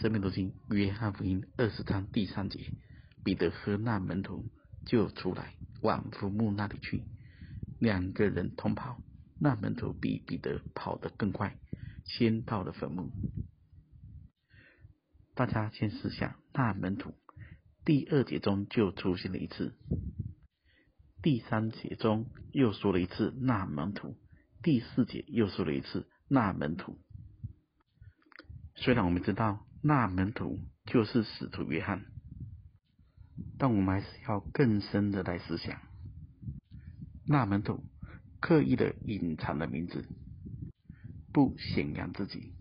[0.00, 2.72] 生命读经约翰福音二十章第三节，
[3.24, 4.48] 彼得和那门徒
[4.86, 7.02] 就出来往坟墓那里去，
[7.80, 9.02] 两个人同跑，
[9.40, 11.58] 那门徒比彼得跑得更快，
[12.04, 13.10] 先到了坟墓。
[15.34, 17.14] 大家先思想，那门徒
[17.84, 19.76] 第二节中就出现了一次，
[21.22, 24.16] 第三节中又说了一次那门徒，
[24.62, 26.96] 第四节又说了一次那门徒。
[28.76, 32.04] 虽然我们知道那门徒就是使徒约翰，
[33.58, 35.80] 但我们还是要更深的来思想，
[37.24, 37.84] 那门徒
[38.40, 40.08] 刻意的隐藏了名字，
[41.32, 42.52] 不显扬自己。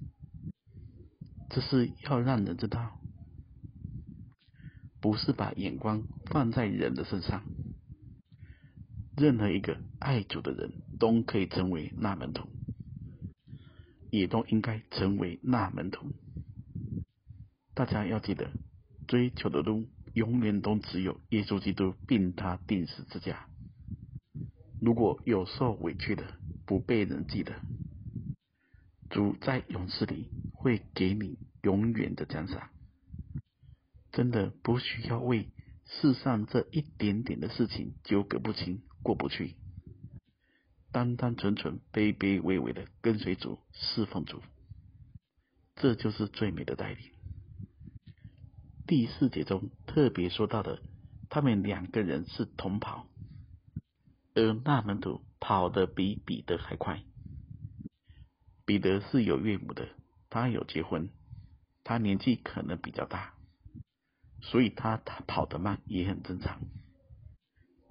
[1.50, 3.00] 这是要让人知道，
[5.02, 7.44] 不是把眼光放在人的身上。
[9.16, 12.48] 任何一个爱主的人都可以成为那门徒，
[14.12, 16.12] 也都应该成为那门徒。
[17.78, 18.50] 大家要记得，
[19.08, 23.48] 追求的路永远都只有耶稣基督，并他钉死之架。
[24.82, 26.24] 如果有受委屈的，
[26.66, 27.54] 不被人记得，
[29.12, 30.32] 主在永世里。
[30.60, 32.72] 会给你永远的奖赏，
[34.12, 35.52] 真的不需要为
[35.86, 39.56] 世上这一点点的事情纠葛不清、过不去，
[40.92, 44.42] 单单纯纯、卑卑微微的跟随主、侍奉主，
[45.76, 47.17] 这就是最美的带领。
[48.88, 50.82] 第四节中特别说到的，
[51.30, 53.06] 他们两个人是同跑，
[54.34, 57.04] 而那门徒跑得比彼得还快。
[58.66, 59.90] 彼得是有岳母的。
[60.30, 61.10] 他有结婚，
[61.84, 63.34] 他年纪可能比较大，
[64.42, 66.60] 所以他他跑得慢也很正常。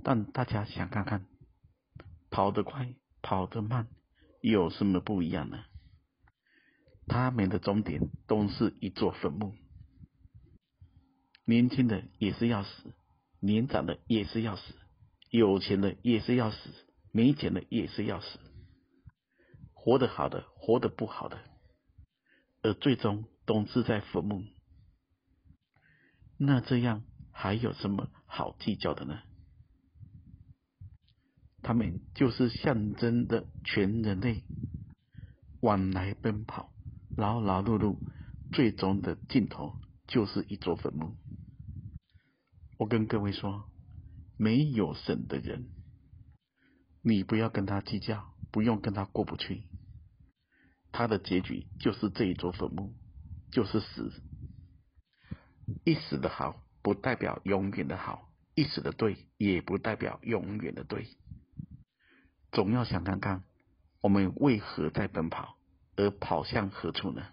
[0.02, 1.26] 但大家想看看，
[2.30, 3.88] 跑得快、跑得慢
[4.42, 5.64] 有什么不一样呢？
[7.06, 9.54] 他们的终点都是一座坟墓。
[11.48, 12.92] 年轻的也是要死，
[13.38, 14.74] 年长的也是要死，
[15.30, 16.58] 有钱的也是要死，
[17.12, 18.40] 没钱的也是要死，
[19.72, 21.38] 活得好的，活得不好的。
[22.62, 24.42] 而最终都是在坟墓，
[26.36, 29.20] 那这样还有什么好计较的呢？
[31.62, 34.42] 他们就是象征的全人类
[35.60, 36.72] 往来奔跑，
[37.16, 37.98] 劳劳碌碌，
[38.52, 39.76] 最终的尽头
[40.08, 41.14] 就是一座坟墓。
[42.78, 43.70] 我跟各位说，
[44.36, 45.68] 没有神的人，
[47.02, 49.64] 你不要跟他计较，不用跟他过不去。
[50.92, 52.94] 他的结局就是这一座坟墓，
[53.50, 54.12] 就是死。
[55.84, 61.08] 一时的好不代表永远的好，一时的对也不代表永远的对。
[62.52, 63.42] 总要想看看，
[64.00, 65.56] 我们为何在奔跑，
[65.96, 67.26] 而跑向何处呢？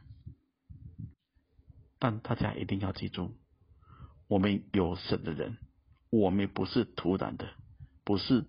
[2.00, 3.38] 但大家一定要记住，
[4.28, 5.58] 我们有神的人，
[6.10, 7.50] 我们不是徒然的，
[8.04, 8.46] 不是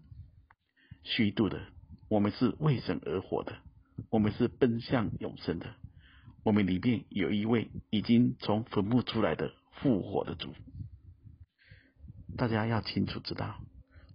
[1.02, 1.60] 虚度的，
[2.08, 3.56] 我们是为神而活的。
[4.10, 5.74] 我们是奔向永生的，
[6.42, 10.52] 我们里面有一位已经从坟墓出来的复活的主。
[12.36, 13.60] 大家要清楚知道，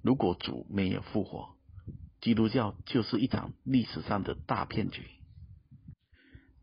[0.02, 1.56] 如果主没有复活，
[2.20, 5.04] 基督教就是一场历史上的大骗局。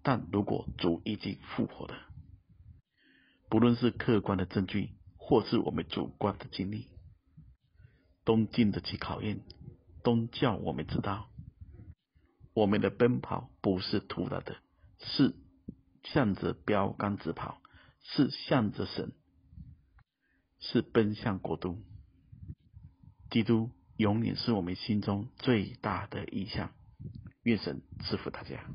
[0.02, 1.94] 但如果主已经复活了，
[3.56, 6.88] 不论是客观的证据，或是我们主观的经历，
[8.22, 9.40] 都经得起考验，
[10.04, 11.30] 都叫我们知道。
[12.52, 14.58] 我们的奔跑不是徒劳的，
[14.98, 15.34] 是
[16.02, 17.62] 向着标杆直跑，
[18.02, 19.14] 是向着神，
[20.60, 21.82] 是奔向国度。
[23.30, 26.72] 基督永远是我们心中最大的意象。
[27.42, 28.66] 愿神赐福大家。